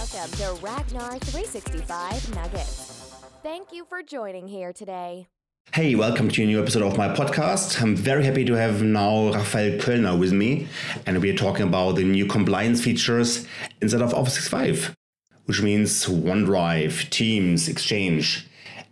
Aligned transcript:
Welcome 0.00 0.30
to 0.38 0.66
Ragnar 0.66 1.18
365 1.18 2.34
Nuggets. 2.34 3.12
Thank 3.42 3.70
you 3.70 3.84
for 3.84 4.02
joining 4.02 4.48
here 4.48 4.72
today. 4.72 5.26
Hey, 5.74 5.94
welcome 5.94 6.30
to 6.30 6.42
a 6.42 6.46
new 6.46 6.58
episode 6.58 6.84
of 6.84 6.96
my 6.96 7.08
podcast. 7.08 7.82
I'm 7.82 7.96
very 7.96 8.24
happy 8.24 8.46
to 8.46 8.54
have 8.54 8.82
now 8.82 9.30
Raphael 9.30 9.78
Köllner 9.78 10.18
with 10.18 10.32
me, 10.32 10.68
and 11.04 11.20
we 11.20 11.28
are 11.28 11.36
talking 11.36 11.66
about 11.68 11.96
the 11.96 12.04
new 12.04 12.24
compliance 12.24 12.82
features 12.82 13.46
inside 13.82 14.00
of 14.00 14.14
Office 14.14 14.38
365, 14.38 14.96
which 15.44 15.60
means 15.60 16.06
OneDrive, 16.06 17.10
Teams, 17.10 17.68
Exchange. 17.68 18.48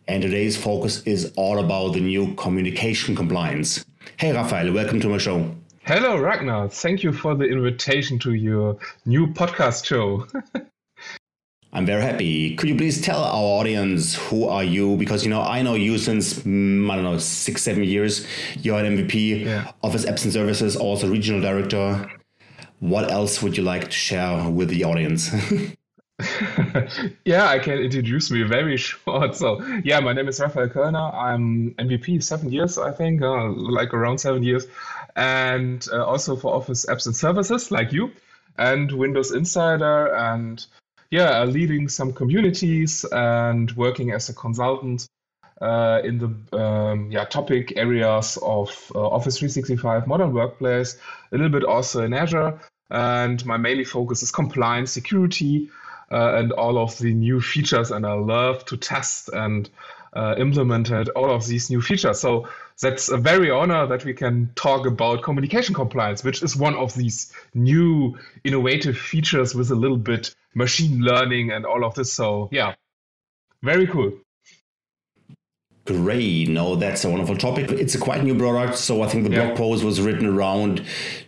And 0.08 0.20
today's 0.20 0.58
focus 0.58 1.02
is 1.04 1.32
all 1.36 1.58
about 1.58 1.94
the 1.94 2.00
new 2.00 2.34
communication 2.34 3.16
compliance. 3.16 3.82
Hey, 4.18 4.34
Raphael, 4.34 4.74
welcome 4.74 5.00
to 5.00 5.08
my 5.08 5.16
show. 5.16 5.54
Hello, 5.84 6.18
Ragnar. 6.18 6.68
Thank 6.68 7.02
you 7.02 7.14
for 7.14 7.34
the 7.34 7.46
invitation 7.46 8.18
to 8.18 8.34
your 8.34 8.76
new 9.06 9.28
podcast 9.28 9.86
show. 9.86 10.26
I'm 11.72 11.84
very 11.84 12.02
happy. 12.02 12.56
Could 12.56 12.68
you 12.70 12.76
please 12.76 13.00
tell 13.00 13.22
our 13.22 13.60
audience 13.60 14.14
who 14.14 14.48
are 14.48 14.64
you? 14.64 14.96
Because 14.96 15.24
you 15.24 15.30
know 15.30 15.42
I 15.42 15.60
know 15.62 15.74
you 15.74 15.98
since 15.98 16.34
mm, 16.40 16.90
I 16.90 16.94
don't 16.94 17.04
know 17.04 17.18
six, 17.18 17.62
seven 17.62 17.84
years. 17.84 18.26
You're 18.62 18.78
an 18.78 18.96
MVP, 18.96 19.44
yeah. 19.44 19.70
Office 19.82 20.06
Apps 20.06 20.24
and 20.24 20.32
Services, 20.32 20.76
also 20.76 21.08
regional 21.10 21.40
director. 21.40 22.10
What 22.80 23.10
else 23.10 23.42
would 23.42 23.56
you 23.56 23.64
like 23.64 23.84
to 23.84 23.90
share 23.90 24.48
with 24.48 24.70
the 24.70 24.84
audience? 24.84 25.30
yeah, 27.24 27.46
I 27.48 27.58
can 27.58 27.78
introduce 27.78 28.30
me 28.30 28.42
very 28.42 28.76
short. 28.88 29.36
So, 29.36 29.62
yeah, 29.84 30.00
my 30.00 30.12
name 30.12 30.28
is 30.28 30.40
Raphael 30.40 30.68
Köllner. 30.68 31.14
I'm 31.14 31.74
MVP 31.74 32.22
seven 32.22 32.50
years, 32.50 32.78
I 32.78 32.92
think, 32.92 33.22
uh, 33.22 33.48
like 33.50 33.92
around 33.92 34.18
seven 34.18 34.42
years, 34.42 34.66
and 35.16 35.86
uh, 35.92 36.04
also 36.04 36.34
for 36.34 36.54
Office 36.54 36.86
Apps 36.86 37.06
and 37.06 37.14
Services, 37.14 37.70
like 37.70 37.92
you, 37.92 38.12
and 38.56 38.90
Windows 38.90 39.32
Insider, 39.32 40.14
and 40.14 40.64
yeah, 41.10 41.40
uh, 41.40 41.44
leading 41.46 41.88
some 41.88 42.12
communities 42.12 43.04
and 43.10 43.70
working 43.72 44.12
as 44.12 44.28
a 44.28 44.34
consultant 44.34 45.08
uh, 45.60 46.00
in 46.04 46.18
the 46.18 46.56
um, 46.58 47.10
yeah 47.10 47.24
topic 47.24 47.72
areas 47.76 48.38
of 48.42 48.92
uh, 48.94 49.08
Office 49.08 49.38
365 49.38 50.06
Modern 50.06 50.32
Workplace, 50.32 50.96
a 51.32 51.36
little 51.36 51.50
bit 51.50 51.64
also 51.64 52.04
in 52.04 52.14
Azure, 52.14 52.60
and 52.90 53.44
my 53.44 53.56
mainly 53.56 53.84
focus 53.84 54.22
is 54.22 54.30
compliance, 54.30 54.92
security 54.92 55.70
uh, 56.12 56.34
and 56.36 56.52
all 56.52 56.78
of 56.78 56.96
the 56.98 57.12
new 57.12 57.40
features. 57.40 57.90
And 57.90 58.06
I 58.06 58.12
love 58.12 58.64
to 58.66 58.76
test 58.76 59.30
and 59.30 59.68
uh, 60.12 60.34
implemented 60.38 61.08
all 61.10 61.30
of 61.30 61.46
these 61.46 61.70
new 61.70 61.80
features. 61.80 62.20
So 62.20 62.48
that's 62.80 63.08
a 63.08 63.16
very 63.16 63.50
honor 63.50 63.86
that 63.86 64.04
we 64.04 64.14
can 64.14 64.50
talk 64.54 64.86
about 64.86 65.22
communication 65.22 65.74
compliance, 65.74 66.22
which 66.24 66.42
is 66.42 66.56
one 66.56 66.74
of 66.74 66.94
these 66.94 67.32
new 67.54 68.16
innovative 68.44 68.96
features 68.96 69.54
with 69.54 69.70
a 69.70 69.74
little 69.74 69.98
bit 69.98 70.34
machine 70.54 71.00
learning 71.00 71.50
and 71.50 71.66
all 71.66 71.84
of 71.84 71.94
this. 71.94 72.12
So 72.12 72.48
yeah, 72.52 72.74
very 73.62 73.86
cool. 73.86 74.12
Great. 75.88 76.50
No, 76.50 76.76
that's 76.76 77.04
a 77.06 77.10
wonderful 77.10 77.36
topic. 77.36 77.70
It's 77.70 77.94
a 77.94 77.98
quite 77.98 78.22
new 78.22 78.36
product. 78.36 78.76
So 78.76 79.02
I 79.02 79.08
think 79.08 79.24
the 79.24 79.30
yeah. 79.30 79.46
blog 79.46 79.56
post 79.56 79.84
was 79.84 80.02
written 80.02 80.26
around, 80.26 80.84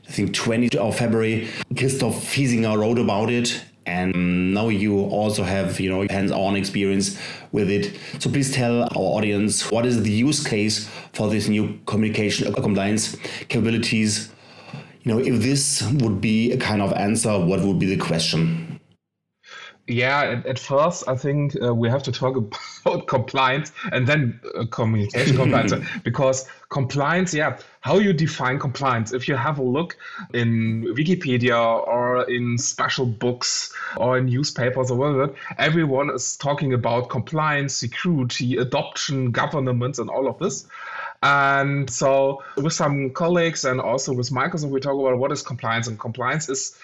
I 0.06 0.12
think, 0.12 0.34
20 0.34 0.76
of 0.76 0.98
February. 0.98 1.48
Christophe 1.74 2.16
Fiessinger 2.16 2.78
wrote 2.78 2.98
about 2.98 3.30
it 3.30 3.64
and 3.86 4.54
now 4.54 4.68
you 4.68 4.98
also 4.98 5.42
have 5.42 5.80
you 5.80 5.90
know 5.90 6.06
hands-on 6.10 6.56
experience 6.56 7.18
with 7.52 7.70
it. 7.70 7.96
So 8.18 8.30
please 8.30 8.52
tell 8.52 8.82
our 8.82 8.90
audience 8.94 9.70
what 9.70 9.86
is 9.86 10.02
the 10.02 10.10
use 10.10 10.46
case 10.46 10.88
for 11.12 11.28
this 11.28 11.48
new 11.48 11.78
communication 11.86 12.54
uh, 12.54 12.60
compliance 12.60 13.16
capabilities? 13.48 14.30
You 15.02 15.12
know 15.12 15.18
if 15.18 15.42
this 15.42 15.82
would 16.00 16.20
be 16.20 16.52
a 16.52 16.58
kind 16.58 16.82
of 16.82 16.92
answer 16.92 17.38
what 17.38 17.60
would 17.60 17.78
be 17.78 17.86
the 17.86 17.96
question 17.96 18.69
yeah, 19.86 20.22
at, 20.22 20.46
at, 20.46 20.58
first, 20.58 21.08
I 21.08 21.16
think 21.16 21.56
uh, 21.62 21.74
we 21.74 21.88
have 21.88 22.02
to 22.04 22.12
talk 22.12 22.36
about 22.84 23.06
compliance 23.06 23.72
and 23.92 24.06
then 24.06 24.40
uh, 24.54 24.64
communication 24.66 25.36
compliance 25.42 25.72
because 26.04 26.46
compliance, 26.68 27.34
yeah, 27.34 27.58
how 27.80 27.98
you 27.98 28.12
define 28.12 28.58
compliance. 28.58 29.12
If 29.12 29.28
you 29.28 29.34
have 29.34 29.58
a 29.58 29.62
look 29.62 29.96
in 30.32 30.84
Wikipedia 30.96 31.58
or 31.58 32.28
in 32.30 32.58
special 32.58 33.06
books 33.06 33.74
or 33.96 34.18
in 34.18 34.26
newspapers 34.26 34.90
or 34.90 34.98
whatever, 34.98 35.34
everyone 35.58 36.10
is 36.10 36.36
talking 36.36 36.72
about 36.72 37.10
compliance, 37.10 37.74
security, 37.74 38.56
adoption, 38.56 39.32
governments, 39.32 39.98
and 39.98 40.08
all 40.08 40.28
of 40.28 40.38
this. 40.38 40.66
And 41.22 41.90
so, 41.90 42.42
with 42.56 42.72
some 42.72 43.10
colleagues 43.10 43.64
and 43.64 43.80
also 43.80 44.14
with 44.14 44.30
Microsoft, 44.30 44.70
we 44.70 44.80
talk 44.80 44.98
about 44.98 45.18
what 45.18 45.32
is 45.32 45.42
compliance, 45.42 45.86
and 45.86 45.98
compliance 45.98 46.48
is 46.48 46.78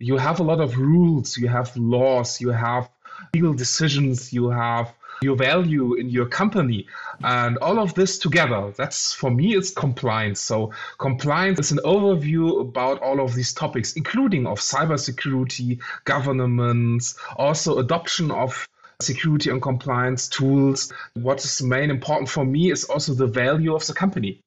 you 0.00 0.16
have 0.16 0.40
a 0.40 0.42
lot 0.42 0.60
of 0.60 0.78
rules, 0.78 1.36
you 1.36 1.46
have 1.46 1.76
laws, 1.76 2.40
you 2.40 2.48
have 2.48 2.90
legal 3.34 3.52
decisions, 3.52 4.32
you 4.32 4.48
have 4.48 4.92
your 5.22 5.36
value 5.36 5.94
in 5.94 6.08
your 6.08 6.24
company 6.24 6.86
and 7.22 7.58
all 7.58 7.78
of 7.78 7.92
this 7.92 8.18
together 8.18 8.72
that's 8.78 9.12
for 9.12 9.30
me 9.30 9.54
it's 9.54 9.70
compliance. 9.70 10.40
So 10.40 10.72
compliance 10.96 11.58
is 11.58 11.72
an 11.72 11.80
overview 11.84 12.62
about 12.62 13.02
all 13.02 13.20
of 13.20 13.34
these 13.34 13.52
topics 13.52 13.92
including 13.92 14.46
of 14.46 14.60
cybersecurity 14.60 15.78
governance 16.04 17.18
also 17.36 17.78
adoption 17.78 18.30
of 18.30 18.66
security 19.02 19.50
and 19.50 19.60
compliance 19.60 20.26
tools. 20.28 20.90
What 21.14 21.44
is 21.44 21.62
main 21.62 21.90
important 21.90 22.30
for 22.30 22.46
me 22.46 22.70
is 22.70 22.84
also 22.84 23.12
the 23.12 23.26
value 23.26 23.74
of 23.74 23.86
the 23.86 23.92
company 23.92 24.40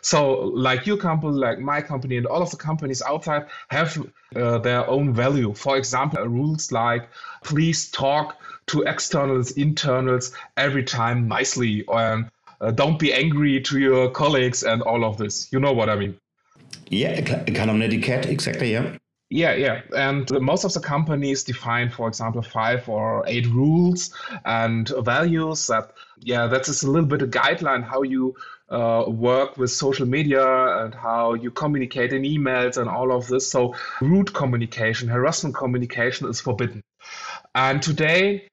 so, 0.00 0.32
like 0.40 0.86
your 0.86 0.96
company, 0.96 1.32
like 1.32 1.58
my 1.58 1.80
company, 1.82 2.16
and 2.16 2.26
all 2.26 2.42
of 2.42 2.50
the 2.50 2.56
companies 2.56 3.02
outside 3.02 3.46
have 3.68 3.98
uh, 4.34 4.58
their 4.58 4.88
own 4.88 5.12
value. 5.14 5.54
For 5.54 5.76
example, 5.76 6.24
rules 6.24 6.72
like 6.72 7.08
please 7.44 7.90
talk 7.90 8.36
to 8.66 8.82
externals, 8.82 9.52
internals 9.52 10.32
every 10.56 10.84
time 10.84 11.28
nicely, 11.28 11.84
and 11.88 12.30
uh, 12.60 12.70
don't 12.70 12.98
be 12.98 13.12
angry 13.12 13.60
to 13.60 13.78
your 13.78 14.10
colleagues, 14.10 14.62
and 14.62 14.82
all 14.82 15.04
of 15.04 15.16
this. 15.16 15.52
You 15.52 15.60
know 15.60 15.72
what 15.72 15.88
I 15.88 15.96
mean? 15.96 16.18
Yeah, 16.88 17.20
kind 17.20 17.70
of 17.70 17.80
etiquette, 17.80 18.26
exactly. 18.26 18.72
Yeah. 18.72 18.96
Yeah, 19.28 19.54
yeah. 19.54 19.82
And 19.96 20.30
most 20.40 20.64
of 20.64 20.72
the 20.72 20.80
companies 20.80 21.42
define, 21.42 21.90
for 21.90 22.06
example, 22.06 22.42
five 22.42 22.88
or 22.88 23.24
eight 23.26 23.46
rules 23.48 24.14
and 24.44 24.88
values 25.00 25.66
that, 25.66 25.92
yeah, 26.20 26.46
that 26.46 26.68
is 26.68 26.84
a 26.84 26.90
little 26.90 27.08
bit 27.08 27.22
a 27.22 27.26
guideline 27.26 27.82
how 27.82 28.02
you 28.02 28.36
uh, 28.68 29.04
work 29.08 29.58
with 29.58 29.70
social 29.70 30.06
media 30.06 30.44
and 30.84 30.94
how 30.94 31.34
you 31.34 31.50
communicate 31.50 32.12
in 32.12 32.22
emails 32.22 32.76
and 32.76 32.88
all 32.88 33.12
of 33.12 33.26
this. 33.26 33.50
So, 33.50 33.74
rude 34.00 34.32
communication, 34.32 35.08
harassment 35.08 35.56
communication 35.56 36.28
is 36.28 36.40
forbidden. 36.40 36.82
And 37.54 37.82
today, 37.82 38.46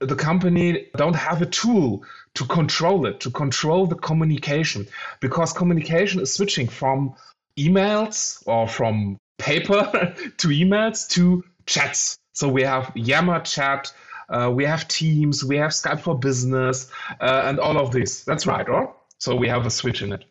the 0.00 0.14
company 0.14 0.86
don't 0.96 1.16
have 1.16 1.42
a 1.42 1.46
tool 1.46 2.04
to 2.34 2.44
control 2.46 3.06
it, 3.06 3.18
to 3.20 3.30
control 3.30 3.86
the 3.88 3.96
communication, 3.96 4.86
because 5.20 5.52
communication 5.52 6.20
is 6.20 6.32
switching 6.32 6.68
from 6.68 7.14
emails 7.58 8.44
or 8.46 8.68
from 8.68 9.18
paper 9.40 10.14
to 10.36 10.48
emails 10.48 11.08
to 11.10 11.42
chats. 11.66 12.18
So 12.32 12.48
we 12.48 12.62
have 12.62 12.92
Yammer 12.94 13.40
chat, 13.40 13.92
uh, 14.28 14.50
we 14.54 14.64
have 14.64 14.86
Teams, 14.86 15.44
we 15.44 15.56
have 15.56 15.72
Skype 15.72 16.00
for 16.00 16.16
Business, 16.18 16.90
uh, 17.20 17.42
and 17.44 17.58
all 17.58 17.76
of 17.78 17.90
this. 17.90 18.22
That's 18.22 18.46
right, 18.46 18.68
or? 18.68 18.94
So 19.18 19.34
we 19.34 19.48
have 19.48 19.66
a 19.66 19.70
switch 19.70 20.02
in 20.02 20.12
it. 20.12 20.24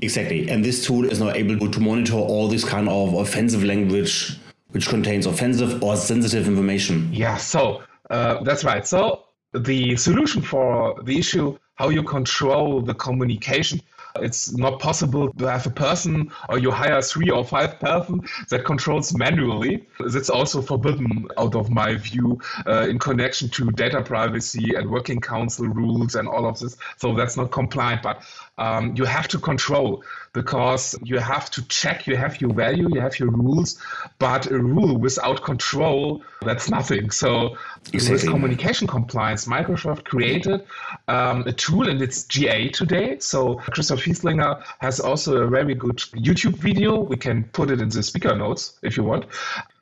Exactly. 0.00 0.48
And 0.48 0.64
this 0.64 0.86
tool 0.86 1.04
is 1.04 1.20
now 1.20 1.30
able 1.30 1.68
to 1.68 1.80
monitor 1.80 2.14
all 2.14 2.48
this 2.48 2.64
kind 2.64 2.88
of 2.88 3.14
offensive 3.14 3.64
language 3.64 4.38
which 4.68 4.88
contains 4.88 5.26
offensive 5.26 5.82
or 5.82 5.96
sensitive 5.96 6.46
information. 6.46 7.12
Yeah, 7.12 7.36
so 7.36 7.82
uh, 8.08 8.42
that's 8.44 8.64
right. 8.64 8.86
So 8.86 9.24
the 9.52 9.96
solution 9.96 10.42
for 10.42 11.00
the 11.02 11.18
issue, 11.18 11.58
how 11.74 11.88
you 11.88 12.02
control 12.02 12.80
the 12.80 12.94
communication, 12.94 13.80
it's 14.16 14.52
not 14.52 14.78
possible 14.80 15.32
to 15.32 15.44
have 15.46 15.66
a 15.66 15.70
person 15.70 16.30
or 16.48 16.58
you 16.58 16.70
hire 16.70 17.00
three 17.02 17.30
or 17.30 17.44
five 17.44 17.78
person 17.80 18.22
that 18.48 18.64
controls 18.64 19.14
manually. 19.16 19.86
That's 20.12 20.30
also 20.30 20.62
forbidden 20.62 21.28
out 21.38 21.54
of 21.54 21.70
my 21.70 21.96
view 21.96 22.40
uh, 22.66 22.86
in 22.88 22.98
connection 22.98 23.48
to 23.50 23.70
data 23.72 24.02
privacy 24.02 24.74
and 24.74 24.90
working 24.90 25.20
council 25.20 25.66
rules 25.66 26.14
and 26.14 26.28
all 26.28 26.46
of 26.46 26.58
this. 26.58 26.76
So 26.96 27.14
that's 27.14 27.36
not 27.36 27.50
compliant, 27.50 28.02
but 28.02 28.22
um, 28.60 28.94
you 28.94 29.04
have 29.04 29.26
to 29.28 29.38
control 29.38 30.04
because 30.32 30.94
you 31.02 31.18
have 31.18 31.50
to 31.50 31.62
check, 31.68 32.06
you 32.06 32.16
have 32.16 32.40
your 32.40 32.52
value, 32.52 32.88
you 32.94 33.00
have 33.00 33.18
your 33.18 33.30
rules, 33.30 33.82
but 34.18 34.48
a 34.50 34.58
rule 34.58 34.96
without 34.96 35.42
control, 35.42 36.22
that's 36.42 36.70
nothing. 36.70 37.10
So 37.10 37.56
exactly. 37.92 38.12
with 38.12 38.26
communication 38.28 38.86
compliance, 38.86 39.46
Microsoft 39.46 40.04
created 40.04 40.64
um, 41.08 41.42
a 41.46 41.52
tool 41.52 41.88
and 41.88 42.00
it's 42.02 42.24
GA 42.24 42.68
today. 42.68 43.18
So 43.18 43.56
Christophe 43.72 44.04
Fiessinger 44.04 44.62
has 44.78 45.00
also 45.00 45.38
a 45.38 45.48
very 45.48 45.74
good 45.74 45.96
YouTube 46.28 46.56
video. 46.56 47.00
We 47.00 47.16
can 47.16 47.44
put 47.44 47.70
it 47.70 47.80
in 47.80 47.88
the 47.88 48.02
speaker 48.02 48.36
notes 48.36 48.78
if 48.82 48.96
you 48.96 49.04
want. 49.04 49.24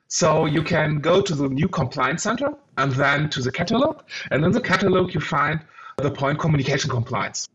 So 0.07 0.45
you 0.45 0.63
can 0.63 0.99
go 0.99 1.21
to 1.21 1.35
the 1.35 1.49
new 1.49 1.67
compliance 1.67 2.23
center 2.23 2.55
and 2.77 2.91
then 2.93 3.29
to 3.31 3.41
the 3.41 3.51
catalog. 3.51 4.01
And 4.31 4.43
in 4.43 4.51
the 4.51 4.61
catalog, 4.61 5.13
you 5.13 5.19
find 5.19 5.59
the 5.97 6.09
point 6.09 6.39
communication 6.39 6.89
compliance. 6.89 7.47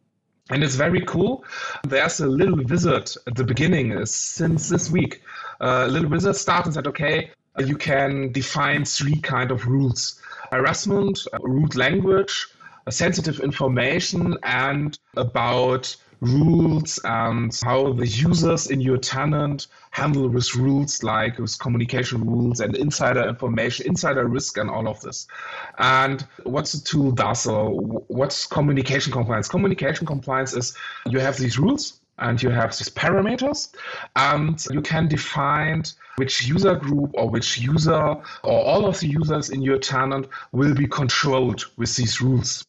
And 0.51 0.63
it's 0.63 0.75
very 0.75 1.01
cool. 1.07 1.45
There's 1.85 2.21
a 2.21 2.27
little 2.27 2.63
wizard 2.65 3.11
at 3.27 3.35
the 3.35 3.45
beginning 3.45 3.97
uh, 3.97 4.05
since 4.05 4.69
this 4.69 4.91
week. 4.91 5.23
Uh, 5.61 5.85
a 5.87 5.89
little 5.89 6.11
wizard 6.11 6.37
started 6.37 6.67
and 6.67 6.75
said, 6.75 6.87
okay, 6.89 7.31
you 7.59 7.77
can 7.77 8.31
define 8.33 8.85
three 8.85 9.21
kind 9.21 9.51
of 9.51 9.67
rules: 9.67 10.21
harassment, 10.51 11.27
rude 11.41 11.77
language, 11.77 12.49
sensitive 12.91 13.41
information, 13.41 14.37
and 14.43 14.99
about 15.17 15.97
rules 16.25 16.99
and 17.05 17.59
how 17.65 17.93
the 17.93 18.07
users 18.07 18.71
in 18.71 18.81
your 18.81 18.99
tenant 18.99 19.69
handle 19.91 20.29
with 20.29 20.55
rules 20.55 21.03
like 21.03 21.39
with 21.39 21.59
communication 21.59 22.25
rules 22.25 22.61
and 22.61 22.77
insider 22.77 23.29
information, 23.29 23.87
insider 23.87 24.27
risk, 24.27 24.59
and 24.59 24.71
all 24.71 24.89
of 24.89 25.01
this. 25.01 25.27
And 25.79 26.27
what's 26.45 26.73
the 26.73 26.85
tool 26.85 27.13
does 27.13 27.47
or 27.47 27.71
what's 28.09 28.47
communication 28.47 29.13
compliance? 29.13 29.49
Communication 29.49 30.07
compliance 30.07 30.55
is 30.55 30.77
you 31.07 31.21
have 31.21 31.37
these 31.37 31.59
rules 31.59 32.01
and 32.19 32.43
you 32.43 32.51
have 32.51 32.71
these 32.77 32.89
parameters 32.89 33.75
and 34.17 34.65
you 34.71 34.81
can 34.81 35.09
define 35.09 35.83
which 36.17 36.47
user 36.47 36.77
group 36.77 37.11
or 37.15 37.29
which 37.29 37.59
user 37.59 38.17
or 38.45 38.65
all 38.65 38.87
of 38.87 38.99
the 39.01 39.09
users 39.09 39.51
in 39.51 39.63
your 39.63 39.79
tenant 39.79 40.29
will 40.53 40.75
be 40.75 40.87
controlled 40.87 41.65
with 41.77 41.95
these 41.97 42.21
rules. 42.21 42.65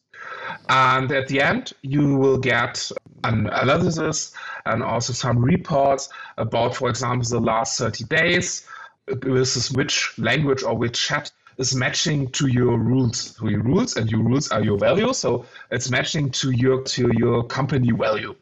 And 0.68 1.10
at 1.12 1.28
the 1.28 1.40
end, 1.40 1.72
you 1.82 2.16
will 2.16 2.38
get 2.38 2.90
analysis 3.34 4.32
and 4.66 4.82
also 4.82 5.12
some 5.12 5.38
reports 5.38 6.08
about, 6.38 6.74
for 6.74 6.88
example, 6.88 7.28
the 7.28 7.40
last 7.40 7.78
30 7.78 8.04
days 8.04 8.66
versus 9.08 9.70
which 9.72 10.18
language 10.18 10.62
or 10.62 10.76
which 10.76 11.06
chat 11.08 11.30
is 11.58 11.74
matching 11.74 12.28
to 12.32 12.48
your 12.48 12.76
rules, 12.78 13.34
to 13.34 13.48
your 13.48 13.62
rules, 13.62 13.96
and 13.96 14.10
your 14.10 14.22
rules 14.22 14.50
are 14.50 14.62
your 14.62 14.78
values. 14.78 15.18
So 15.18 15.46
it's 15.70 15.90
matching 15.90 16.30
to 16.32 16.50
your 16.50 16.82
to 16.82 17.10
your 17.16 17.44
company 17.44 17.92
value. 17.92 18.34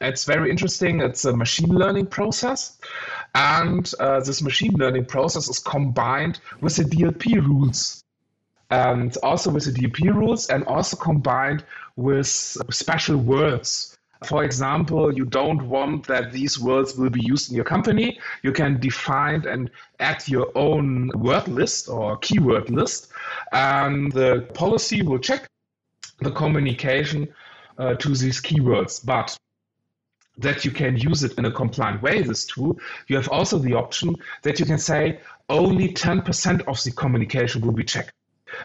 It's 0.00 0.24
very 0.24 0.50
interesting. 0.50 1.00
It's 1.00 1.24
a 1.24 1.34
machine 1.34 1.70
learning 1.70 2.06
process, 2.06 2.78
and 3.34 3.90
uh, 4.00 4.20
this 4.20 4.42
machine 4.42 4.74
learning 4.74 5.06
process 5.06 5.48
is 5.48 5.58
combined 5.58 6.40
with 6.60 6.76
the 6.76 6.84
DLP 6.84 7.36
rules 7.36 8.04
and 8.70 9.16
also 9.22 9.50
with 9.50 9.64
the 9.64 9.72
DLP 9.72 10.14
rules 10.14 10.48
and 10.48 10.64
also 10.64 10.96
combined 10.96 11.64
with 11.96 12.26
special 12.26 13.16
words. 13.16 13.97
For 14.24 14.42
example, 14.44 15.14
you 15.14 15.24
don't 15.24 15.68
want 15.68 16.06
that 16.08 16.32
these 16.32 16.58
words 16.58 16.96
will 16.96 17.10
be 17.10 17.24
used 17.24 17.50
in 17.50 17.56
your 17.56 17.64
company. 17.64 18.18
You 18.42 18.52
can 18.52 18.80
define 18.80 19.46
and 19.46 19.70
add 20.00 20.26
your 20.26 20.50
own 20.56 21.10
word 21.14 21.46
list 21.46 21.88
or 21.88 22.16
keyword 22.18 22.68
list, 22.68 23.12
and 23.52 24.10
the 24.12 24.48
policy 24.54 25.02
will 25.02 25.18
check 25.18 25.46
the 26.20 26.32
communication 26.32 27.28
uh, 27.78 27.94
to 27.94 28.08
these 28.08 28.40
keywords. 28.40 29.04
But 29.04 29.36
that 30.38 30.64
you 30.64 30.70
can 30.70 30.96
use 30.96 31.22
it 31.24 31.32
in 31.38 31.44
a 31.44 31.50
compliant 31.50 32.00
way, 32.02 32.22
this 32.22 32.46
tool, 32.46 32.78
you 33.08 33.16
have 33.16 33.28
also 33.28 33.58
the 33.58 33.74
option 33.74 34.14
that 34.42 34.60
you 34.60 34.66
can 34.66 34.78
say 34.78 35.20
only 35.48 35.92
10% 35.92 36.62
of 36.68 36.82
the 36.84 36.92
communication 36.92 37.60
will 37.60 37.72
be 37.72 37.84
checked. 37.84 38.12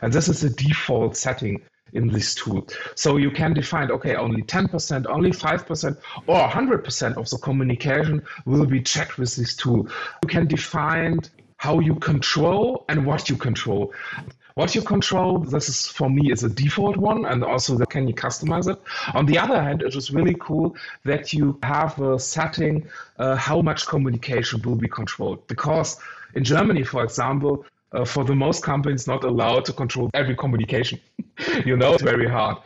And 0.02 0.14
this 0.14 0.28
is 0.30 0.42
the 0.42 0.50
default 0.50 1.18
setting 1.18 1.64
in 1.94 2.08
this 2.08 2.36
tool. 2.36 2.68
So 2.96 3.18
you 3.18 3.32
can 3.32 3.54
define, 3.54 3.92
okay, 3.92 4.16
only 4.16 4.42
10%, 4.44 5.06
only 5.08 5.32
5%, 5.32 5.98
or 6.28 6.48
100% 6.48 7.18
of 7.18 7.30
the 7.30 7.38
communication 7.38 8.24
will 8.46 8.66
be 8.66 8.82
checked 8.82 9.18
with 9.18 9.36
this 9.36 9.56
tool. 9.56 9.88
You 10.22 10.28
can 10.28 10.48
define 10.48 11.20
how 11.58 11.80
you 11.80 11.96
control 11.96 12.86
and 12.90 13.06
what 13.06 13.30
you 13.30 13.38
control. 13.38 13.94
What 14.56 14.76
you 14.76 14.84
control, 14.84 15.40
this 15.40 15.68
is 15.68 15.88
for 15.88 16.10
me 16.10 16.32
is 16.32 16.44
a 16.44 16.50
default 16.50 16.98
one, 16.98 17.26
and 17.26 17.44
also 17.44 17.76
that 17.78 17.90
can 17.90 18.08
you 18.08 18.14
customize 18.14 18.70
it. 18.72 18.80
On 19.16 19.26
the 19.26 19.40
other 19.40 19.60
hand, 19.60 19.82
it 19.82 19.96
is 19.96 20.12
really 20.12 20.36
cool 20.40 20.76
that 21.06 21.34
you 21.34 21.58
have 21.64 22.00
a 22.00 22.20
setting 22.20 22.88
uh, 23.18 23.36
how 23.36 23.62
much 23.62 23.88
communication 23.88 24.62
will 24.62 24.76
be 24.76 24.88
controlled. 24.88 25.48
Because 25.48 25.98
in 26.36 26.44
Germany, 26.44 26.84
for 26.84 27.04
example, 27.04 27.66
uh, 27.94 28.06
for 28.06 28.24
the 28.24 28.36
most 28.36 28.64
companies 28.64 29.08
not 29.08 29.24
allowed 29.24 29.66
to 29.66 29.74
control 29.74 30.10
every 30.14 30.36
communication. 30.36 31.00
you 31.66 31.78
know, 31.78 31.94
it's 31.94 32.04
very 32.04 32.28
hard. 32.28 32.58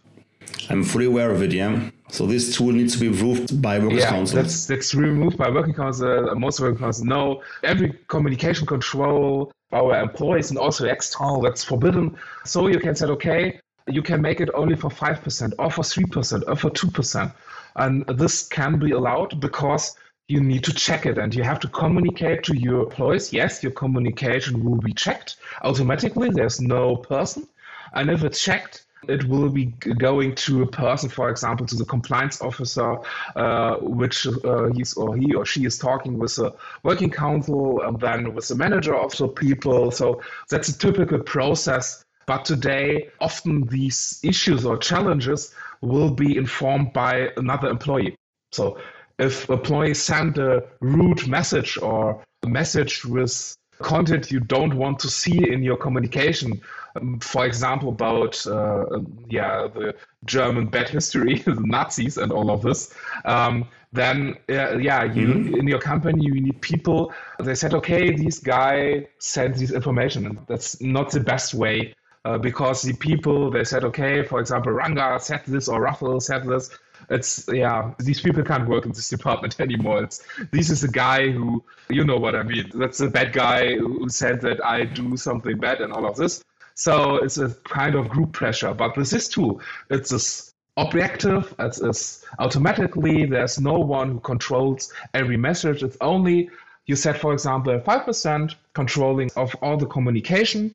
I'm 0.70 0.84
fully 0.84 1.06
aware 1.06 1.32
of 1.32 1.42
it, 1.42 1.54
yeah. 1.54 1.90
So 2.10 2.26
this 2.26 2.56
tool 2.56 2.72
needs 2.72 2.94
to 2.94 3.00
be 3.00 3.08
approved 3.08 3.62
by 3.62 3.80
workers' 3.80 4.00
yeah, 4.00 4.10
council. 4.10 4.42
That's 4.42 4.66
that's 4.66 4.96
removed 4.96 5.38
by 5.38 5.50
working 5.50 5.74
council. 5.74 6.34
Most 6.36 6.60
working 6.60 6.80
council 6.80 7.06
no. 7.06 7.44
Every 7.64 7.94
communication 8.08 8.66
control 8.66 9.52
our 9.74 10.00
employees 10.00 10.50
and 10.50 10.58
also 10.58 10.86
external 10.86 11.42
that's 11.42 11.64
forbidden. 11.64 12.18
So 12.46 12.68
you 12.68 12.80
can 12.80 12.96
say, 12.96 13.08
okay, 13.08 13.60
you 13.88 14.02
can 14.02 14.22
make 14.22 14.40
it 14.40 14.50
only 14.54 14.76
for 14.76 14.90
five 14.90 15.22
percent 15.22 15.54
or 15.60 15.70
for 15.70 15.84
three 15.84 16.06
percent 16.06 16.44
or 16.48 16.56
for 16.56 16.70
two 16.70 16.90
percent, 16.90 17.32
and 17.76 18.06
this 18.08 18.48
can 18.48 18.80
be 18.80 18.92
allowed 18.92 19.40
because 19.42 19.96
you 20.28 20.42
need 20.42 20.64
to 20.66 20.74
check 20.74 21.06
it 21.06 21.18
and 21.18 21.34
you 21.34 21.44
have 21.44 21.60
to 21.62 21.68
communicate 21.70 22.44
to 22.44 22.58
your 22.58 22.84
employees. 22.84 23.32
Yes, 23.32 23.64
your 23.64 23.72
communication 23.72 24.64
will 24.64 24.80
be 24.80 24.94
checked 24.94 25.38
automatically. 25.64 26.30
There's 26.30 26.60
no 26.60 26.98
person. 26.98 27.48
And 27.94 28.10
if 28.10 28.24
it's 28.24 28.42
checked, 28.42 28.86
it 29.08 29.24
will 29.26 29.50
be 29.50 29.66
going 30.00 30.36
to 30.36 30.64
a 30.64 30.68
person, 30.68 31.10
for 31.10 31.30
example, 31.30 31.66
to 31.68 31.76
the 31.76 31.86
compliance 31.86 32.42
officer, 32.42 32.98
uh, 33.36 33.78
which 33.78 34.28
uh, 34.28 34.70
he's 34.74 34.96
or 34.96 35.16
he 35.16 35.34
or 35.34 35.46
she 35.46 35.64
is 35.66 35.78
talking 35.78 36.18
with 36.18 36.36
the 36.36 36.54
working 36.84 37.10
council 37.10 37.82
and 37.84 37.98
then 38.00 38.34
with 38.34 38.50
the 38.50 38.56
manager 38.56 38.96
of 38.96 39.16
the 39.16 39.30
people. 39.30 39.92
So 39.92 40.22
that's 40.50 40.68
a 40.68 40.78
typical 40.78 41.20
process. 41.20 42.04
But 42.26 42.44
today, 42.44 43.10
often 43.22 43.66
these 43.68 44.20
issues 44.24 44.66
or 44.66 44.78
challenges 44.78 45.54
will 45.80 46.10
be 46.10 46.36
informed 46.36 46.92
by 46.92 47.30
another 47.38 47.70
employee. 47.70 48.18
So 48.52 48.78
if 49.20 49.50
employees 49.50 50.02
send 50.02 50.38
a 50.38 50.64
rude 50.80 51.28
message 51.28 51.78
or 51.78 52.24
a 52.44 52.48
message 52.48 53.06
with 53.06 53.58
content 53.80 54.32
you 54.32 54.40
don't 54.40 54.76
want 54.76 55.00
to 55.00 55.10
see 55.10 55.52
in 55.52 55.62
your 55.64 55.78
communication, 55.78 56.60
um, 56.96 57.20
for 57.20 57.46
example, 57.46 57.90
about 57.90 58.46
uh, 58.48 58.86
yeah 59.30 59.68
the 59.68 59.96
German 60.26 60.68
bad 60.68 60.90
history, 60.90 61.40
the 61.46 61.56
Nazis, 61.56 62.18
and 62.18 62.32
all 62.32 62.50
of 62.50 62.62
this, 62.62 62.94
um, 63.26 63.68
then 63.94 64.36
uh, 64.50 64.78
yeah, 64.78 65.04
you 65.04 65.28
mm-hmm. 65.28 65.56
in 65.56 65.68
your 65.68 65.80
company 65.80 66.26
you 66.26 66.42
need 66.42 66.62
people. 66.62 67.14
They 67.40 67.56
said, 67.56 67.74
okay, 67.74 68.16
this 68.16 68.40
guy 68.40 69.08
sent 69.20 69.56
this 69.58 69.72
information, 69.72 70.26
and 70.26 70.40
that's 70.48 70.82
not 70.82 71.12
the 71.12 71.20
best 71.20 71.54
way. 71.54 71.94
Uh, 72.26 72.38
because 72.38 72.82
the 72.82 72.92
people 72.94 73.50
they 73.50 73.64
said 73.64 73.86
okay 73.86 74.22
for 74.22 74.42
example 74.42 74.70
Ranga 74.70 75.18
said 75.18 75.44
this 75.48 75.70
or 75.70 75.82
Raphael 75.82 76.20
said 76.20 76.46
this 76.46 76.70
it's 77.10 77.48
yeah 77.52 77.94
these 78.00 78.22
people 78.22 78.44
can't 78.44 78.68
work 78.68 78.86
in 78.86 78.92
this 78.92 79.10
department 79.10 79.60
anymore. 79.68 80.04
It's 80.04 80.24
this 80.52 80.70
is 80.70 80.84
a 80.84 80.88
guy 80.88 81.30
who 81.30 81.64
you 81.90 82.04
know 82.04 82.18
what 82.18 82.36
i 82.36 82.44
mean. 82.44 82.72
That's 82.74 83.00
a 83.00 83.10
bad 83.10 83.34
guy 83.34 83.76
who 83.76 84.10
said 84.10 84.42
that 84.42 84.64
i 84.66 84.84
do 84.84 85.18
something 85.18 85.58
bad 85.58 85.82
and 85.82 85.94
all 85.94 86.06
of 86.06 86.16
this. 86.18 86.44
So 86.76 87.18
it's 87.18 87.38
a 87.38 87.50
kind 87.64 87.96
of 87.96 88.10
group 88.10 88.34
pressure. 88.34 88.74
But 88.74 88.98
with 88.98 89.10
this 89.10 89.28
tool 89.28 89.62
it's 89.90 90.10
this 90.12 90.54
objective. 90.76 91.54
It's, 91.60 91.82
it's 91.82 92.26
automatically 92.40 93.26
there's 93.26 93.60
no 93.60 93.80
one 93.80 94.12
who 94.12 94.20
controls 94.20 94.94
every 95.14 95.38
message. 95.38 95.84
It's 95.84 95.98
only 96.02 96.50
you 96.86 96.96
set 96.96 97.20
for 97.20 97.34
example 97.34 97.80
5% 97.80 98.56
controlling 98.74 99.30
of 99.36 99.56
all 99.62 99.78
the 99.78 99.88
communication. 99.88 100.74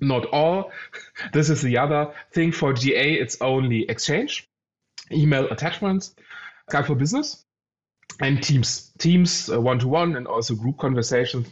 Not 0.00 0.26
all. 0.26 0.70
This 1.32 1.50
is 1.50 1.62
the 1.62 1.76
other 1.78 2.12
thing. 2.32 2.52
For 2.52 2.72
ga 2.72 3.14
it's 3.22 3.36
only 3.40 3.88
exchange 3.88 4.48
email 5.12 5.46
attachments, 5.50 6.14
Skype 6.70 6.86
for 6.86 6.94
Business, 6.94 7.44
and 8.20 8.42
Teams. 8.42 8.92
Teams 8.98 9.48
one 9.48 9.78
to 9.78 9.88
one 9.88 10.16
and 10.16 10.26
also 10.26 10.54
group 10.54 10.78
conversations. 10.78 11.48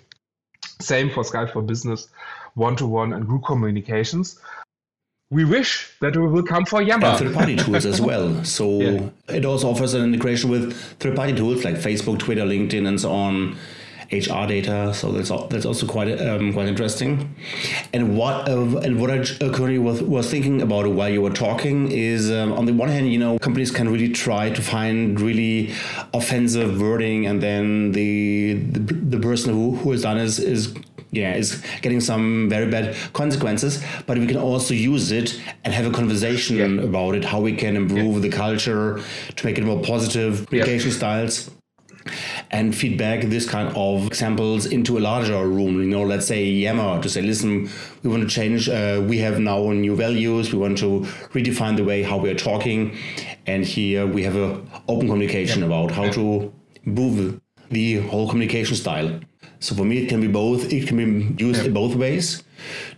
Same 0.80 1.10
for 1.10 1.22
Skype 1.22 1.52
for 1.52 1.62
Business, 1.62 2.08
one 2.54 2.76
to 2.76 2.86
one 2.86 3.12
and 3.12 3.26
group 3.26 3.44
communications. 3.44 4.40
We 5.30 5.44
wish 5.44 5.92
that 6.00 6.14
it 6.14 6.20
will 6.20 6.42
come 6.44 6.64
for 6.64 6.80
Yammer. 6.82 7.06
And 7.06 7.18
third-party 7.18 7.56
tools 7.64 7.84
as 7.84 8.00
well. 8.00 8.44
So 8.44 8.80
yeah. 8.80 9.08
it 9.28 9.44
also 9.44 9.70
offers 9.70 9.94
an 9.94 10.04
integration 10.04 10.50
with 10.50 10.76
third-party 11.00 11.34
tools 11.34 11.64
like 11.64 11.74
Facebook, 11.74 12.20
Twitter, 12.20 12.42
LinkedIn, 12.42 12.86
and 12.86 13.00
so 13.00 13.10
on 13.10 13.56
HR 14.12 14.46
data. 14.46 14.94
So 14.94 15.10
that's 15.12 15.30
that's 15.48 15.66
also 15.66 15.86
quite 15.86 16.08
um, 16.20 16.52
quite 16.52 16.68
interesting. 16.68 17.34
And 17.92 18.16
what 18.16 18.48
uh, 18.48 18.78
and 18.78 19.00
what 19.00 19.10
I 19.10 19.24
currently 19.38 19.78
was, 19.78 20.02
was 20.02 20.30
thinking 20.30 20.62
about 20.62 20.86
while 20.86 21.08
you 21.08 21.22
were 21.22 21.30
talking 21.30 21.90
is 21.90 22.30
um, 22.30 22.52
on 22.52 22.66
the 22.66 22.72
one 22.72 22.88
hand, 22.88 23.12
you 23.12 23.18
know, 23.18 23.38
companies 23.38 23.70
can 23.70 23.88
really 23.88 24.10
try 24.10 24.50
to 24.50 24.62
find 24.62 25.20
really 25.20 25.72
offensive 26.14 26.80
wording, 26.80 27.26
and 27.26 27.42
then 27.42 27.92
the 27.92 28.54
the, 28.54 28.80
the 28.80 29.18
person 29.18 29.52
who, 29.52 29.76
who 29.76 29.90
has 29.90 30.02
done 30.02 30.18
is 30.18 30.38
is 30.38 30.74
yeah, 31.10 31.34
is 31.34 31.62
getting 31.82 32.00
some 32.00 32.48
very 32.48 32.70
bad 32.70 32.94
consequences. 33.12 33.82
But 34.06 34.18
we 34.18 34.26
can 34.26 34.36
also 34.36 34.74
use 34.74 35.10
it 35.10 35.40
and 35.64 35.72
have 35.74 35.86
a 35.86 35.90
conversation 35.90 36.56
yeah. 36.56 36.84
about 36.84 37.14
it, 37.14 37.24
how 37.24 37.40
we 37.40 37.56
can 37.56 37.76
improve 37.76 38.16
yeah. 38.16 38.20
the 38.20 38.28
culture 38.28 39.00
to 39.34 39.46
make 39.46 39.58
it 39.58 39.64
more 39.64 39.82
positive 39.82 40.46
communication 40.46 40.90
yeah. 40.90 40.96
styles 40.96 41.50
and 42.50 42.74
feedback 42.74 43.22
this 43.22 43.48
kind 43.48 43.74
of 43.76 44.06
examples 44.06 44.66
into 44.66 44.98
a 44.98 45.00
larger 45.00 45.46
room. 45.46 45.80
You 45.80 45.88
know, 45.88 46.02
let's 46.02 46.26
say 46.26 46.44
Yammer 46.44 47.02
to 47.02 47.08
say, 47.08 47.22
listen, 47.22 47.68
we 48.02 48.10
want 48.10 48.22
to 48.22 48.28
change. 48.28 48.68
Uh, 48.68 49.04
we 49.06 49.18
have 49.18 49.38
now 49.38 49.70
new 49.72 49.96
values. 49.96 50.52
We 50.52 50.58
want 50.58 50.78
to 50.78 51.00
redefine 51.32 51.76
the 51.76 51.84
way 51.84 52.02
how 52.02 52.18
we 52.18 52.30
are 52.30 52.34
talking, 52.34 52.96
and 53.46 53.64
here 53.64 54.06
we 54.06 54.22
have 54.22 54.36
a 54.36 54.60
open 54.88 55.08
communication 55.08 55.62
about 55.62 55.90
how 55.90 56.10
to 56.10 56.52
improve 56.84 57.40
the 57.70 58.00
whole 58.00 58.28
communication 58.28 58.76
style. 58.76 59.20
So 59.58 59.74
for 59.74 59.84
me, 59.84 59.98
it 59.98 60.08
can 60.08 60.20
be 60.20 60.28
both. 60.28 60.72
It 60.72 60.86
can 60.86 60.96
be 60.96 61.44
used 61.44 61.66
in 61.66 61.72
both 61.72 61.96
ways 61.96 62.44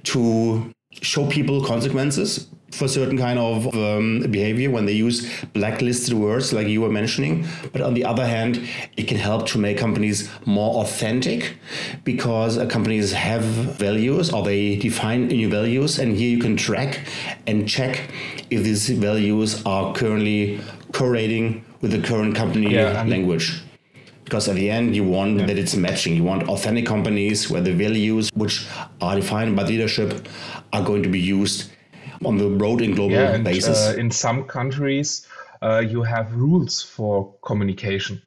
to 0.04 0.72
show 0.90 1.26
people 1.26 1.64
consequences 1.64 2.48
for 2.70 2.86
certain 2.86 3.16
kind 3.16 3.38
of 3.38 3.74
um, 3.74 4.20
behavior 4.30 4.70
when 4.70 4.84
they 4.84 4.92
use 4.92 5.42
blacklisted 5.54 6.12
words 6.12 6.52
like 6.52 6.66
you 6.66 6.80
were 6.80 6.90
mentioning. 6.90 7.46
But 7.72 7.80
on 7.80 7.94
the 7.94 8.04
other 8.04 8.26
hand 8.26 8.60
it 8.96 9.08
can 9.08 9.16
help 9.16 9.46
to 9.48 9.58
make 9.58 9.78
companies 9.78 10.30
more 10.44 10.82
authentic 10.82 11.56
because 12.04 12.58
uh, 12.58 12.66
companies 12.66 13.12
have 13.12 13.42
values 13.42 14.32
or 14.32 14.42
they 14.42 14.76
define 14.76 15.28
new 15.28 15.48
values. 15.48 15.98
And 15.98 16.16
here 16.16 16.30
you 16.30 16.40
can 16.40 16.56
track 16.56 17.06
and 17.46 17.68
check 17.68 18.10
if 18.50 18.62
these 18.62 18.88
values 18.90 19.64
are 19.64 19.94
currently 19.94 20.60
correlating 20.92 21.64
with 21.80 21.92
the 21.92 22.00
current 22.00 22.34
company 22.34 22.74
yeah, 22.74 23.02
language 23.04 23.62
because 24.28 24.48
at 24.48 24.54
the 24.56 24.70
end 24.70 24.94
you 24.94 25.04
want 25.04 25.38
yeah. 25.38 25.46
that 25.46 25.58
it's 25.58 25.74
matching 25.74 26.14
you 26.14 26.22
want 26.22 26.48
authentic 26.48 26.86
companies 26.86 27.50
where 27.50 27.62
the 27.62 27.72
values 27.72 28.30
which 28.34 28.66
are 29.00 29.16
defined 29.16 29.56
by 29.56 29.62
leadership 29.62 30.28
are 30.72 30.84
going 30.84 31.02
to 31.02 31.08
be 31.08 31.20
used 31.20 31.70
on 32.24 32.36
the 32.36 32.48
broad 32.48 32.80
and 32.80 32.94
global 32.94 33.14
yeah, 33.14 33.34
and, 33.34 33.44
basis. 33.44 33.88
Uh, 33.88 33.94
in 33.96 34.10
some 34.10 34.44
countries, 34.44 35.26
uh, 35.62 35.78
you 35.78 36.02
have 36.02 36.34
rules 36.34 36.82
for 36.82 37.34
communication. 37.42 38.22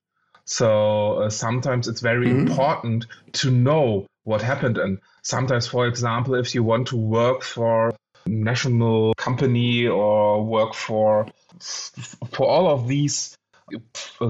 So 0.45 1.23
uh, 1.23 1.29
sometimes 1.29 1.87
it's 1.87 2.01
very 2.01 2.27
mm-hmm. 2.27 2.47
important 2.47 3.05
to 3.33 3.51
know 3.51 4.07
what 4.23 4.41
happened. 4.41 4.77
And 4.77 4.99
sometimes, 5.23 5.67
for 5.67 5.87
example, 5.87 6.35
if 6.35 6.55
you 6.55 6.63
want 6.63 6.87
to 6.87 6.97
work 6.97 7.43
for 7.43 7.93
national 8.25 9.13
company 9.15 9.87
or 9.87 10.43
work 10.43 10.73
for 10.73 11.27
for 12.31 12.47
all 12.47 12.67
of 12.69 12.87
these 12.87 13.35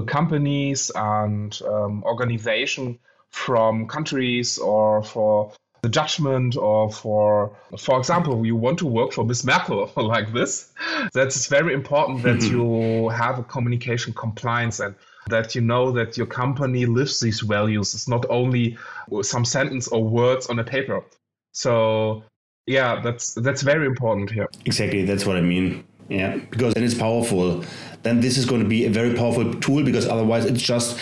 companies 0.06 0.90
and 0.94 1.58
um, 1.66 2.02
organization 2.04 2.98
from 3.30 3.86
countries 3.88 4.58
or 4.58 5.02
for 5.02 5.52
the 5.82 5.88
judgment 5.88 6.56
or 6.56 6.92
for 6.92 7.56
for 7.78 7.98
example 7.98 8.46
you 8.46 8.54
want 8.54 8.78
to 8.78 8.86
work 8.86 9.12
for 9.12 9.24
miss 9.24 9.42
merkel 9.42 9.90
like 9.96 10.32
this 10.32 10.72
that's 11.12 11.46
very 11.46 11.74
important 11.74 12.22
that 12.22 12.40
you 12.42 13.08
have 13.08 13.38
a 13.38 13.42
communication 13.42 14.12
compliance 14.12 14.78
and 14.78 14.94
that 15.28 15.54
you 15.54 15.60
know 15.60 15.92
that 15.92 16.16
your 16.16 16.26
company 16.26 16.86
lives 16.86 17.20
these 17.20 17.40
values. 17.40 17.94
It's 17.94 18.08
not 18.08 18.26
only 18.28 18.78
some 19.22 19.44
sentence 19.44 19.88
or 19.88 20.02
words 20.02 20.46
on 20.48 20.58
a 20.58 20.64
paper. 20.64 21.04
So 21.52 22.24
yeah 22.66 23.00
that's 23.02 23.34
that's 23.34 23.62
very 23.62 23.86
important 23.86 24.30
here. 24.30 24.48
Exactly 24.64 25.04
that's 25.04 25.26
what 25.26 25.36
i 25.36 25.40
mean 25.40 25.84
yeah 26.08 26.36
because 26.50 26.74
then 26.74 26.84
it's 26.84 26.94
powerful 26.94 27.64
then 28.02 28.20
this 28.20 28.36
is 28.36 28.46
going 28.46 28.62
to 28.62 28.68
be 28.68 28.84
a 28.84 28.90
very 28.90 29.14
powerful 29.14 29.54
tool 29.54 29.84
because 29.84 30.06
otherwise 30.06 30.44
it's 30.44 30.62
just 30.62 30.98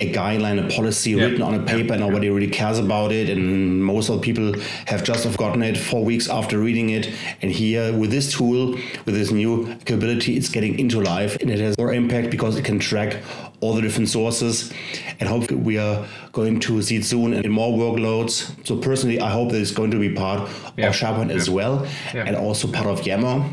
a 0.00 0.12
guideline, 0.12 0.64
a 0.64 0.74
policy 0.74 1.10
yeah. 1.10 1.24
written 1.24 1.42
on 1.42 1.54
a 1.54 1.62
paper, 1.62 1.92
and 1.92 2.00
nobody 2.00 2.30
really 2.30 2.48
cares 2.48 2.78
about 2.78 3.10
it. 3.10 3.28
And 3.28 3.82
most 3.82 4.08
of 4.08 4.16
the 4.16 4.22
people 4.22 4.54
have 4.86 5.02
just 5.02 5.26
forgotten 5.28 5.62
it 5.62 5.76
four 5.76 6.04
weeks 6.04 6.28
after 6.28 6.58
reading 6.58 6.90
it. 6.90 7.12
And 7.42 7.50
here, 7.50 7.92
with 7.92 8.10
this 8.10 8.32
tool, 8.32 8.72
with 9.04 9.14
this 9.14 9.30
new 9.30 9.74
capability, 9.84 10.36
it's 10.36 10.48
getting 10.48 10.78
into 10.78 11.00
life 11.00 11.36
and 11.40 11.50
it 11.50 11.58
has 11.58 11.76
more 11.78 11.92
impact 11.92 12.30
because 12.30 12.56
it 12.56 12.64
can 12.64 12.78
track 12.78 13.22
all 13.60 13.74
the 13.74 13.82
different 13.82 14.08
sources. 14.08 14.72
And 15.18 15.28
hopefully, 15.28 15.60
we 15.60 15.78
are 15.78 16.06
going 16.32 16.60
to 16.60 16.80
see 16.80 16.96
it 16.96 17.04
soon 17.04 17.34
in 17.34 17.50
more 17.50 17.76
workloads. 17.76 18.54
So, 18.66 18.76
personally, 18.76 19.20
I 19.20 19.30
hope 19.30 19.50
that 19.50 19.60
it's 19.60 19.72
going 19.72 19.90
to 19.90 19.98
be 19.98 20.14
part 20.14 20.48
yeah. 20.76 20.88
of 20.88 20.94
SharePoint 20.94 21.30
yeah. 21.30 21.36
as 21.36 21.50
well 21.50 21.86
and 22.14 22.36
also 22.36 22.68
part 22.68 22.86
of 22.86 23.04
Yammer. 23.04 23.44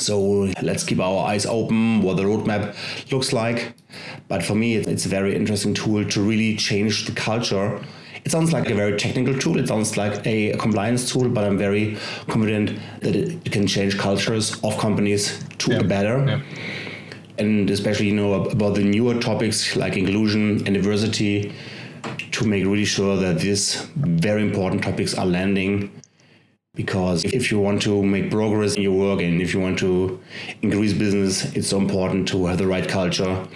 So 0.00 0.50
let's 0.62 0.84
keep 0.84 1.00
our 1.00 1.26
eyes 1.26 1.46
open 1.46 2.02
what 2.02 2.16
the 2.16 2.24
roadmap 2.24 2.74
looks 3.12 3.32
like. 3.32 3.74
But 4.28 4.42
for 4.42 4.54
me, 4.54 4.76
it's 4.76 5.06
a 5.06 5.08
very 5.08 5.34
interesting 5.34 5.74
tool 5.74 6.04
to 6.04 6.20
really 6.22 6.56
change 6.56 7.06
the 7.06 7.12
culture. 7.12 7.82
It 8.24 8.30
sounds 8.30 8.52
like 8.52 8.70
a 8.70 8.74
very 8.74 8.96
technical 8.98 9.34
tool. 9.38 9.58
It 9.58 9.68
sounds 9.68 9.96
like 9.96 10.26
a 10.26 10.56
compliance 10.56 11.10
tool, 11.10 11.28
but 11.28 11.44
I'm 11.44 11.58
very 11.58 11.96
confident 12.28 12.78
that 13.00 13.16
it 13.16 13.50
can 13.50 13.66
change 13.66 13.98
cultures 13.98 14.62
of 14.62 14.76
companies 14.78 15.42
to 15.58 15.72
yeah. 15.72 15.82
better. 15.82 16.24
Yeah. 16.26 16.40
And 17.38 17.70
especially, 17.70 18.08
you 18.08 18.14
know, 18.14 18.44
about 18.44 18.74
the 18.74 18.84
newer 18.84 19.18
topics 19.18 19.74
like 19.74 19.96
inclusion 19.96 20.66
and 20.66 20.74
diversity 20.74 21.54
to 22.32 22.46
make 22.46 22.64
really 22.64 22.84
sure 22.84 23.16
that 23.16 23.38
these 23.38 23.86
very 23.96 24.42
important 24.42 24.82
topics 24.82 25.14
are 25.14 25.26
landing 25.26 25.90
because 26.74 27.24
if 27.24 27.50
you 27.50 27.58
want 27.58 27.82
to 27.82 28.02
make 28.02 28.30
progress 28.30 28.76
in 28.76 28.82
your 28.82 28.96
work 28.96 29.20
and 29.20 29.42
if 29.42 29.52
you 29.52 29.60
want 29.60 29.78
to 29.78 30.20
increase 30.62 30.92
business, 30.92 31.44
it's 31.56 31.68
so 31.68 31.78
important 31.78 32.28
to 32.28 32.46
have 32.46 32.58
the 32.58 32.66
right 32.66 32.88
culture. 32.88 33.46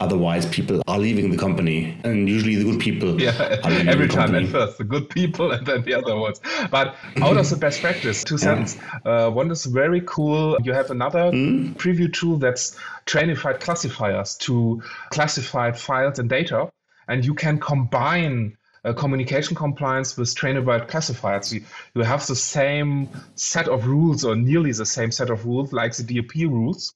Otherwise, 0.00 0.46
people 0.46 0.80
are 0.88 0.98
leaving 0.98 1.30
the 1.30 1.36
company, 1.36 1.94
and 2.04 2.26
usually 2.26 2.56
the 2.56 2.64
good 2.64 2.80
people. 2.80 3.20
Yeah, 3.20 3.60
every 3.86 4.08
time 4.08 4.34
at 4.34 4.48
first 4.48 4.78
the 4.78 4.84
good 4.84 5.10
people, 5.10 5.50
and 5.52 5.66
then 5.66 5.82
the 5.82 5.92
other 5.92 6.16
ones. 6.16 6.40
But 6.70 6.96
out 7.20 7.36
of 7.36 7.50
the 7.50 7.56
best 7.56 7.82
practice, 7.82 8.24
two 8.24 8.38
cents. 8.38 8.78
Yeah. 9.04 9.26
Uh, 9.26 9.30
one 9.30 9.50
is 9.50 9.66
very 9.66 10.00
cool. 10.06 10.56
You 10.64 10.72
have 10.72 10.90
another 10.90 11.30
mm. 11.30 11.74
preview 11.74 12.10
tool 12.10 12.38
that's 12.38 12.78
trainable 13.04 13.60
classifiers 13.60 14.36
to 14.36 14.82
classify 15.10 15.72
files 15.72 16.18
and 16.18 16.30
data, 16.30 16.70
and 17.06 17.22
you 17.22 17.34
can 17.34 17.58
combine 17.58 18.56
uh, 18.84 18.92
communication 18.92 19.54
compliance 19.54 20.16
with 20.16 20.34
trainable 20.34 20.86
classifiers. 20.88 21.52
You, 21.52 21.64
you 21.94 22.02
have 22.02 22.26
the 22.26 22.36
same 22.36 23.08
set 23.34 23.68
of 23.68 23.86
rules 23.86 24.24
or 24.24 24.36
nearly 24.36 24.72
the 24.72 24.86
same 24.86 25.10
set 25.10 25.30
of 25.30 25.44
rules 25.44 25.72
like 25.72 25.94
the 25.94 26.02
DLP 26.02 26.48
rules. 26.48 26.94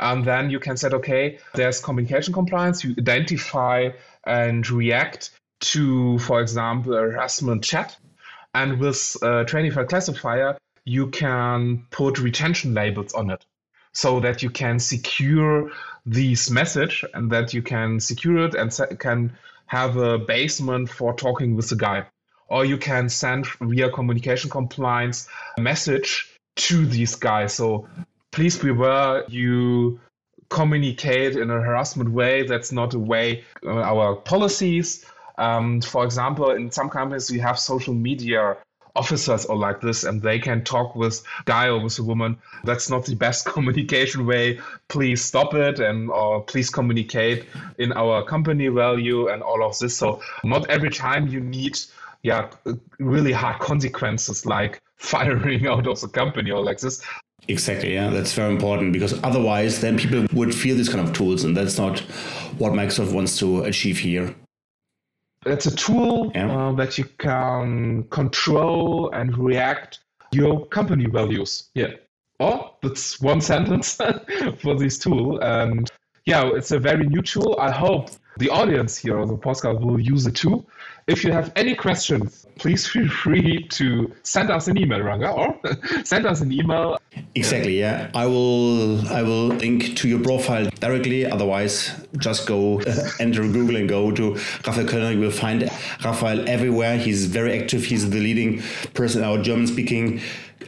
And 0.00 0.24
then 0.24 0.50
you 0.50 0.60
can 0.60 0.76
set, 0.76 0.94
okay, 0.94 1.38
there's 1.54 1.80
communication 1.80 2.34
compliance. 2.34 2.84
You 2.84 2.94
identify 2.98 3.90
and 4.26 4.68
react 4.68 5.30
to, 5.60 6.18
for 6.18 6.40
example, 6.40 6.94
harassment 6.94 7.64
chat. 7.64 7.96
And 8.54 8.78
with 8.78 8.96
trainable 8.96 9.88
classifier, 9.88 10.58
you 10.84 11.08
can 11.08 11.86
put 11.90 12.18
retention 12.18 12.74
labels 12.74 13.14
on 13.14 13.30
it 13.30 13.44
so 13.92 14.20
that 14.20 14.42
you 14.42 14.50
can 14.50 14.78
secure 14.78 15.70
this 16.04 16.50
message 16.50 17.04
and 17.14 17.30
that 17.30 17.54
you 17.54 17.62
can 17.62 18.00
secure 18.00 18.44
it 18.44 18.54
and 18.54 18.98
can 18.98 19.36
have 19.72 19.96
a 19.96 20.18
basement 20.18 20.86
for 20.90 21.14
talking 21.14 21.56
with 21.56 21.70
the 21.70 21.76
guy. 21.76 22.04
Or 22.48 22.66
you 22.66 22.76
can 22.76 23.08
send 23.08 23.46
via 23.62 23.88
communication 23.90 24.50
compliance 24.50 25.28
message 25.58 26.28
to 26.56 26.84
these 26.84 27.14
guys. 27.14 27.54
So 27.54 27.88
please 28.32 28.58
beware 28.58 29.24
you 29.28 29.98
communicate 30.50 31.36
in 31.36 31.50
a 31.50 31.58
harassment 31.62 32.10
way. 32.12 32.46
That's 32.46 32.70
not 32.70 32.92
a 32.92 32.98
way 32.98 33.44
uh, 33.64 33.80
our 33.92 34.16
policies. 34.16 35.06
Um, 35.38 35.80
for 35.80 36.04
example, 36.04 36.50
in 36.50 36.70
some 36.70 36.90
companies, 36.90 37.30
we 37.30 37.38
have 37.38 37.58
social 37.58 37.94
media 37.94 38.58
officers 38.94 39.44
or 39.46 39.56
like 39.56 39.80
this 39.80 40.04
and 40.04 40.20
they 40.20 40.38
can 40.38 40.62
talk 40.64 40.94
with 40.94 41.22
guy 41.44 41.68
or 41.68 41.80
with 41.80 41.98
a 41.98 42.02
woman. 42.02 42.36
That's 42.64 42.90
not 42.90 43.06
the 43.06 43.14
best 43.14 43.46
communication 43.54 44.26
way. 44.26 44.60
Please 44.88 45.24
stop 45.24 45.54
it 45.54 45.80
and 45.80 46.10
or 46.10 46.42
please 46.42 46.70
communicate 46.70 47.46
in 47.78 47.92
our 47.92 48.24
company 48.24 48.68
value 48.68 49.28
and 49.28 49.42
all 49.42 49.64
of 49.64 49.78
this. 49.78 49.96
So 49.96 50.20
not 50.44 50.68
every 50.68 50.90
time 50.90 51.28
you 51.28 51.40
need 51.40 51.78
yeah 52.22 52.48
really 52.98 53.32
hard 53.32 53.60
consequences 53.60 54.46
like 54.46 54.80
firing 54.96 55.66
out 55.66 55.86
of 55.86 56.00
the 56.00 56.08
company 56.08 56.50
or 56.50 56.62
like 56.62 56.78
this. 56.78 57.02
Exactly, 57.48 57.94
yeah, 57.94 58.08
that's 58.08 58.32
very 58.34 58.52
important 58.52 58.92
because 58.92 59.20
otherwise, 59.24 59.80
then 59.80 59.98
people 59.98 60.26
would 60.32 60.54
fear 60.54 60.76
these 60.76 60.88
kind 60.88 61.06
of 61.06 61.12
tools, 61.12 61.42
and 61.42 61.56
that's 61.56 61.76
not 61.76 61.98
what 62.58 62.72
Microsoft 62.72 63.12
wants 63.12 63.36
to 63.40 63.64
achieve 63.64 63.98
here. 63.98 64.32
It's 65.44 65.66
a 65.66 65.74
tool 65.74 66.30
yeah. 66.34 66.68
uh, 66.68 66.72
that 66.72 66.98
you 66.98 67.04
can 67.18 68.04
control 68.04 69.10
and 69.12 69.36
react 69.36 70.00
your 70.32 70.66
company 70.66 71.06
values. 71.06 71.70
Yeah. 71.74 71.94
Oh, 72.40 72.76
that's 72.82 73.20
one 73.20 73.40
sentence 73.52 73.98
for 74.60 74.76
this 74.76 74.98
tool. 74.98 75.40
And 75.40 75.90
yeah, 76.26 76.50
it's 76.54 76.70
a 76.70 76.78
very 76.78 77.06
new 77.06 77.22
tool. 77.22 77.56
I 77.58 77.70
hope 77.70 78.10
the 78.38 78.50
audience 78.50 78.96
here 78.96 79.18
on 79.18 79.28
the 79.28 79.36
podcast 79.36 79.80
will 79.80 80.00
use 80.00 80.26
it 80.26 80.36
too. 80.36 80.64
If 81.06 81.24
you 81.24 81.32
have 81.32 81.52
any 81.56 81.74
questions, 81.74 82.41
please 82.62 82.86
feel 82.86 83.08
free 83.08 83.66
to 83.70 84.14
send 84.22 84.48
us 84.48 84.68
an 84.68 84.78
email, 84.78 85.00
Ranga, 85.00 85.30
or 85.30 85.58
send 86.04 86.26
us 86.26 86.40
an 86.42 86.52
email. 86.52 86.96
Exactly, 87.34 87.80
yeah. 87.80 88.08
I 88.14 88.26
will 88.26 89.06
I 89.08 89.22
will 89.22 89.48
link 89.48 89.96
to 89.96 90.08
your 90.08 90.20
profile 90.20 90.66
directly. 90.78 91.26
Otherwise, 91.26 91.90
just 92.18 92.46
go 92.46 92.80
uh, 92.82 93.10
enter 93.20 93.42
Google 93.42 93.76
and 93.76 93.88
go 93.88 94.12
to 94.12 94.34
Raphael 94.64 94.86
Köllner. 94.86 95.12
You 95.12 95.20
will 95.20 95.38
find 95.46 95.68
Raphael 96.04 96.48
everywhere. 96.48 96.96
He's 96.98 97.26
very 97.26 97.58
active. 97.58 97.84
He's 97.84 98.08
the 98.08 98.20
leading 98.20 98.62
person 98.94 99.22
in 99.22 99.28
our 99.28 99.38
German-speaking 99.38 100.20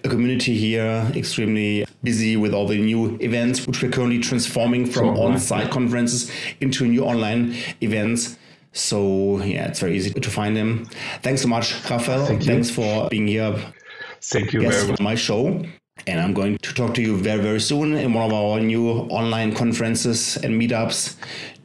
community 0.03 0.55
here, 0.57 1.11
extremely 1.15 1.87
busy 2.03 2.37
with 2.37 2.53
all 2.53 2.67
the 2.67 2.77
new 2.77 3.17
events, 3.21 3.67
which 3.67 3.83
we're 3.83 3.91
currently 3.91 4.19
transforming 4.19 4.85
from 4.85 5.17
on-site 5.17 5.71
conferences 5.71 6.31
into 6.61 6.87
new 6.87 7.05
online 7.05 7.55
events. 7.81 8.37
So 8.75 9.43
yeah, 9.43 9.69
it's 9.69 9.81
very 9.81 9.97
easy 9.97 10.11
to 10.13 10.31
find 10.31 10.57
him. 10.57 10.87
Thanks 11.23 11.43
so 11.43 11.49
much, 11.49 11.73
Raphael. 11.89 12.27
Thank 12.27 12.43
Thanks 12.43 12.71
for 12.71 13.09
being 13.09 13.29
here. 13.29 13.57
Thank 14.21 14.53
you 14.53 14.69
very 14.69 14.89
much. 14.89 15.01
my 15.01 15.15
show. 15.15 15.65
And 16.09 16.21
I'm 16.21 16.35
going 16.35 16.59
to 16.59 16.75
talk 16.75 16.93
to 16.95 17.03
you 17.03 17.17
very, 17.17 17.41
very 17.41 17.61
soon 17.61 17.95
in 17.95 18.13
one 18.13 18.25
of 18.25 18.33
our 18.33 18.59
new 18.59 18.89
online 18.89 19.55
conferences 19.55 20.37
and 20.39 20.61
meetups 20.61 21.17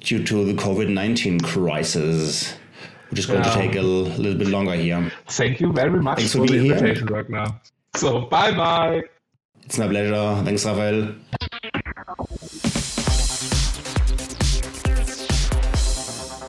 due 0.02 0.24
to 0.24 0.46
the 0.46 0.54
COVID 0.54 0.88
19 0.90 1.40
crisis. 1.40 2.54
which 3.10 3.20
is 3.20 3.26
going 3.26 3.44
yeah. 3.44 3.54
to 3.54 3.60
take 3.60 3.76
a 3.76 3.82
little 3.82 4.38
bit 4.38 4.48
longer 4.48 4.76
here. 4.76 5.12
Thank 5.30 5.60
you 5.60 5.74
very 5.74 6.00
much 6.00 6.20
Thanks 6.20 6.34
for, 6.34 6.46
for 6.46 6.54
the 6.54 6.60
invitation, 6.60 7.08
Ragnar. 7.08 7.60
So, 7.96 8.22
bye 8.22 8.52
bye. 8.52 9.02
It's 9.64 9.80
my 9.80 9.88
pleasure. 9.88 10.44
Thanks, 10.46 10.64
Raphael. 10.64 11.16